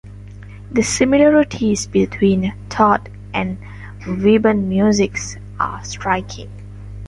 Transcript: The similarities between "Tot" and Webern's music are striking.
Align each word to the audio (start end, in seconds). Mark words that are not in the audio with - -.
The 0.71 0.81
similarities 0.81 1.85
between 1.85 2.55
"Tot" 2.69 3.07
and 3.35 3.59
Webern's 3.99 4.65
music 4.67 5.15
are 5.59 5.83
striking. 5.83 6.49